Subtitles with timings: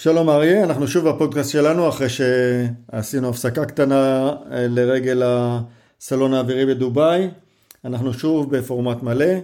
[0.00, 7.28] שלום אריה, אנחנו שוב בפודקאסט שלנו אחרי שעשינו הפסקה קטנה אה, לרגל הסלון האווירי בדובאי.
[7.84, 9.34] אנחנו שוב בפורמט מלא,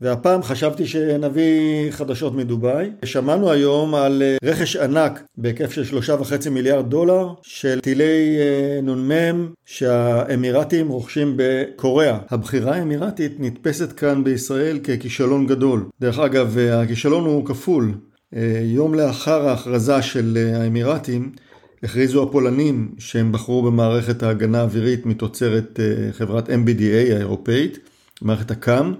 [0.00, 2.90] והפעם חשבתי שנביא חדשות מדובאי.
[3.04, 8.80] שמענו היום על אה, רכש ענק בהיקף של שלושה וחצי מיליארד דולר של טילי אה,
[8.82, 12.18] נ"מ שהאמירתים רוכשים בקוריאה.
[12.30, 15.84] הבחירה האמירתית נתפסת כאן בישראל ככישלון גדול.
[16.00, 17.92] דרך אגב, הכישלון הוא כפול.
[18.36, 21.32] אה, יום לאחר ההכרזה של אה, האמירתים
[21.82, 27.78] הכריזו הפולנים שהם בחרו במערכת ההגנה האווירית מתוצרת אה, חברת MBDA האירופאית,
[28.22, 28.94] מערכת הקאם,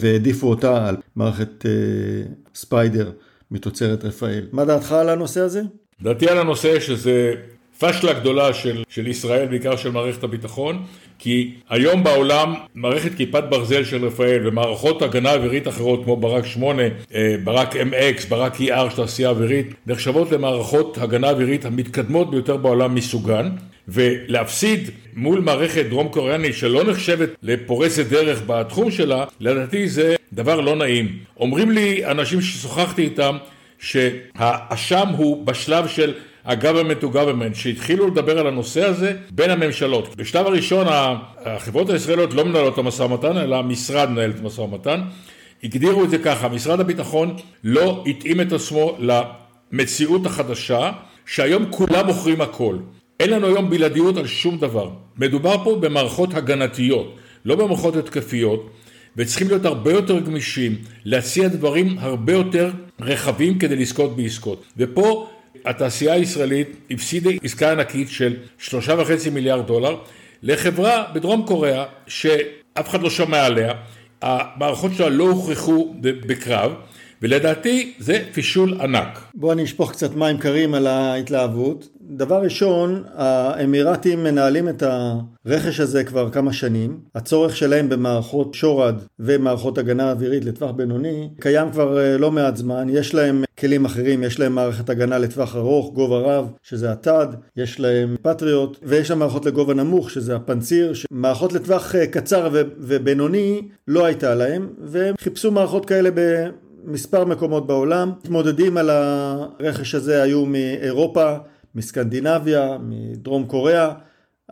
[0.00, 1.64] והעדיפו אותה על מערכת
[2.54, 3.10] ספיידר
[3.50, 4.46] מתוצרת רפאל.
[4.52, 5.62] מה דעתך על הנושא הזה?
[6.02, 7.34] דעתי על הנושא שזה
[7.82, 10.82] פשלה גדולה של, של ישראל, בעיקר של מערכת הביטחון,
[11.18, 16.82] כי היום בעולם מערכת כיפת ברזל של רפאל ומערכות הגנה אווירית אחרות כמו ברק 8,
[17.14, 22.94] אה, ברק MX, ברק ER של תעשייה אווירית, נחשבות למערכות הגנה אווירית המתקדמות ביותר בעולם
[22.94, 23.48] מסוגן.
[23.88, 30.76] ולהפסיד מול מערכת דרום קוריאנית שלא נחשבת לפורצת דרך בתחום שלה, לדעתי זה דבר לא
[30.76, 31.08] נעים.
[31.40, 33.36] אומרים לי אנשים ששוחחתי איתם
[33.78, 40.16] שהאשם הוא בשלב של ה-government to government, שהתחילו לדבר על הנושא הזה בין הממשלות.
[40.16, 40.86] בשלב הראשון
[41.44, 45.00] החברות הישראליות לא מנהלות את המשא ומתן, אלא המשרד מנהל את המשא ומתן.
[45.64, 50.90] הגדירו את זה ככה, משרד הביטחון לא התאים את עצמו למציאות החדשה,
[51.26, 52.76] שהיום כולם מוכרים הכל.
[53.20, 54.90] אין לנו היום בלעדיות על שום דבר.
[55.18, 58.70] מדובר פה במערכות הגנתיות, לא במערכות התקפיות,
[59.16, 62.70] וצריכים להיות הרבה יותר גמישים, להציע דברים הרבה יותר
[63.00, 64.64] רחבים כדי לזכות בעסקות.
[64.76, 65.28] ופה
[65.64, 69.96] התעשייה הישראלית הפסידה עסקה ענקית של שלושה וחצי מיליארד דולר
[70.42, 73.72] לחברה בדרום קוריאה שאף אחד לא שמע עליה,
[74.22, 76.72] המערכות שלה לא הוכרחו בקרב
[77.22, 79.18] ולדעתי זה פישול ענק.
[79.34, 81.88] בוא אני אשפוך קצת מים קרים על ההתלהבות.
[82.10, 87.00] דבר ראשון, האמירתים מנהלים את הרכש הזה כבר כמה שנים.
[87.14, 92.86] הצורך שלהם במערכות שורד ומערכות הגנה אווירית לטווח בינוני קיים כבר אה, לא מעט זמן.
[92.90, 97.26] יש להם כלים אחרים, יש להם מערכת הגנה לטווח ארוך, גובה רב, שזה התד,
[97.56, 100.92] יש להם פטריוט, ויש להם מערכות לגובה נמוך, שזה הפנציר.
[101.10, 106.46] מערכות לטווח אה, קצר ובינוני לא הייתה להם, והם חיפשו מערכות כאלה ב...
[106.84, 108.12] מספר מקומות בעולם.
[108.24, 111.36] מתמודדים על הרכש הזה היו מאירופה,
[111.74, 113.92] מסקנדינביה, מדרום קוריאה.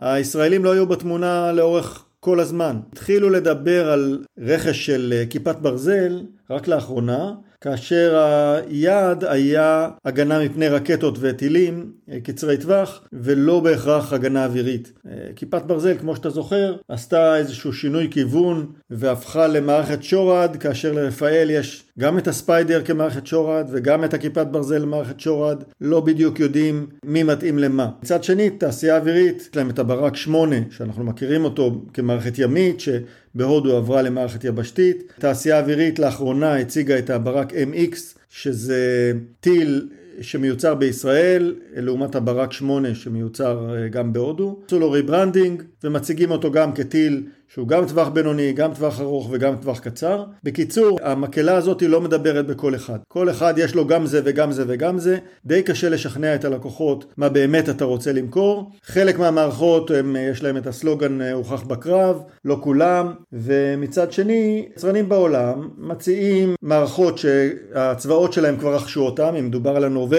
[0.01, 2.79] הישראלים לא היו בתמונה לאורך כל הזמן.
[2.91, 8.17] התחילו לדבר על רכש של אה, כיפת ברזל רק לאחרונה, כאשר
[8.69, 14.91] היעד היה הגנה מפני רקטות וטילים אה, קצרי טווח ולא בהכרח הגנה אווירית.
[15.07, 21.49] אה, כיפת ברזל כמו שאתה זוכר עשתה איזשהו שינוי כיוון והפכה למערכת שורד כאשר לרפאל
[21.49, 26.87] יש גם את הספיידר כמערכת שורד וגם את הכיפת ברזל למערכת שורד לא בדיוק יודעים
[27.05, 27.89] מי מתאים למה.
[28.03, 32.89] מצד שני תעשייה אווירית יש להם את הברק 8 שאנחנו מכירים אותו כמערכת ימית ש...
[33.35, 35.13] בהודו עברה למערכת יבשתית.
[35.19, 37.97] תעשייה אווירית לאחרונה הציגה את הברק MX,
[38.29, 39.89] שזה טיל
[40.21, 44.59] שמיוצר בישראל, לעומת הברק 8 שמיוצר אה, גם בהודו.
[44.65, 47.23] עשו לו rebranding ומציגים אותו גם כטיל
[47.53, 50.23] שהוא גם טווח בינוני, גם טווח ארוך וגם טווח קצר.
[50.43, 52.97] בקיצור, המקהלה הזאת לא מדברת בקול אחד.
[53.07, 55.17] כל אחד יש לו גם זה וגם זה וגם זה.
[55.45, 58.71] די קשה לשכנע את הלקוחות מה באמת אתה רוצה למכור.
[58.83, 63.13] חלק מהמערכות הם, יש להם את הסלוגן אה, הוכח בקרב, לא כולם.
[63.33, 69.35] ומצד שני, יצרנים בעולם מציעים מערכות שהצבאות שלהם כבר רכשו אותם.
[69.39, 70.10] אם מדובר על הנורבגים,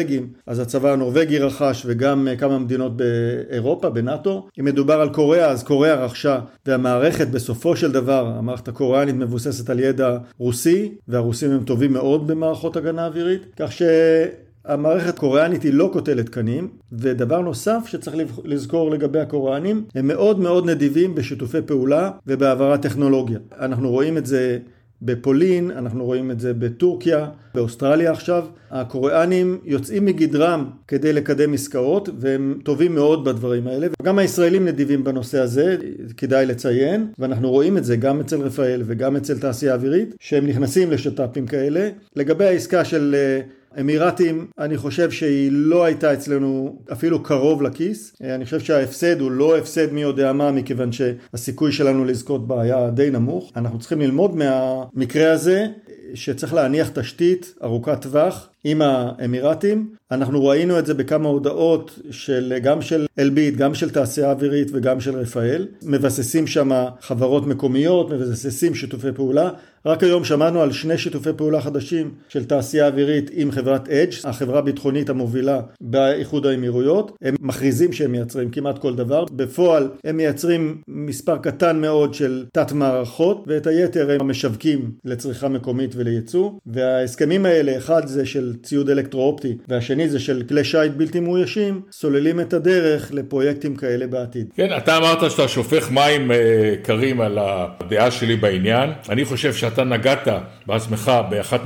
[0.46, 4.48] אז הצבא הנורבגי רכש וגם אה, כמה מדינות באירופה, בנאטו.
[4.60, 9.70] אם מדובר על קוריאה, אז קוריאה רכשה והמערכת המערכת בסופו של דבר, המערכת הקוריאנית מבוססת
[9.70, 15.90] על ידע רוסי, והרוסים הם טובים מאוד במערכות הגנה אווירית, כך שהמערכת הקוריאנית היא לא
[15.92, 22.82] קוטלת קנים, ודבר נוסף שצריך לזכור לגבי הקוריאנים, הם מאוד מאוד נדיבים בשיתופי פעולה ובהעברת
[22.82, 23.38] טכנולוגיה.
[23.60, 24.58] אנחנו רואים את זה
[25.02, 28.44] בפולין, אנחנו רואים את זה בטורקיה, באוסטרליה עכשיו.
[28.70, 33.86] הקוריאנים יוצאים מגדרם כדי לקדם עסקאות והם טובים מאוד בדברים האלה.
[34.02, 35.76] וגם הישראלים נדיבים בנושא הזה,
[36.16, 40.90] כדאי לציין, ואנחנו רואים את זה גם אצל רפאל וגם אצל תעשייה אווירית, שהם נכנסים
[40.90, 41.88] לשת"פים כאלה.
[42.16, 43.40] לגבי העסקה של אה,
[43.80, 48.16] אמירתים, אני חושב שהיא לא הייתה אצלנו אפילו קרוב לכיס.
[48.20, 52.90] אני חושב שההפסד הוא לא הפסד מי יודע מה, מכיוון שהסיכוי שלנו לזכות בה היה
[52.90, 53.52] די נמוך.
[53.56, 55.66] אנחנו צריכים ללמוד מהמקרה הזה,
[56.14, 59.90] שצריך להניח תשתית ארוכת טווח עם האמירתים.
[60.10, 65.00] אנחנו ראינו את זה בכמה הודעות של, גם של אלביט, גם של תעשייה אווירית וגם
[65.00, 65.66] של רפאל.
[65.82, 66.70] מבססים שם
[67.00, 69.50] חברות מקומיות, מבססים שיתופי פעולה.
[69.86, 74.58] רק היום שמענו על שני שיתופי פעולה חדשים של תעשייה אווירית עם חברת אדג', החברה
[74.58, 77.16] הביטחונית המובילה באיחוד האמירויות.
[77.22, 79.24] הם מכריזים שהם מייצרים כמעט כל דבר.
[79.32, 85.94] בפועל הם מייצרים מספר קטן מאוד של תת מערכות ואת היתר הם משווקים לצריכה מקומית
[85.96, 86.50] ולייצוא.
[86.66, 92.40] וההסכמים האלה, אחד זה של ציוד אלקטרואופטי והשני זה של כלי שיט בלתי מאוישים, סוללים
[92.40, 94.46] את הדרך לפרויקטים כאלה בעתיד.
[94.54, 98.90] כן, אתה אמרת שאתה שופך מים אה, קרים על הדעה שלי בעניין.
[99.08, 100.28] אני חושב שאתה נגעת
[100.66, 101.60] בעצמך באחת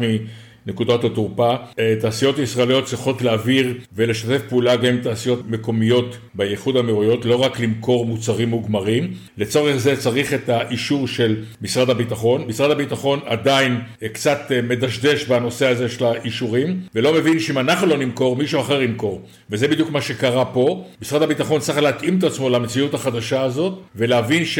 [0.67, 1.55] מנקודות התורפה.
[1.79, 7.61] אה, תעשיות ישראליות צריכות להעביר ולשתף פעולה גם עם תעשיות מקומיות באיחוד האמירויות, לא רק
[7.61, 9.13] למכור מוצרים מוגמרים.
[9.39, 12.45] לצורך זה צריך את האישור של משרד הביטחון.
[12.49, 17.87] משרד הביטחון עדיין אה, קצת אה, מדשדש בנושא הזה של האישורים, ולא מבין שאם אנחנו
[17.87, 19.23] לא נמכור, מישהו אחר ימכור.
[19.51, 20.85] וזה בדיוק מה שקרה פה.
[21.03, 24.59] משרד הביטחון צריך להתאים את עצמו למציאות החדשה הזאת, ולהבין ש...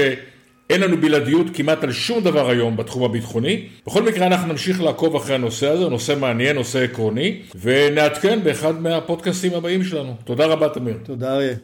[0.71, 3.67] אין לנו בלעדיות כמעט על שום דבר היום בתחום הביטחוני.
[3.87, 9.55] בכל מקרה אנחנו נמשיך לעקוב אחרי הנושא הזה, נושא מעניין, נושא עקרוני, ונעדכן באחד מהפודקאסטים
[9.55, 10.17] הבאים שלנו.
[10.25, 10.97] תודה רבה תמיר.
[11.05, 11.55] תודה אריה.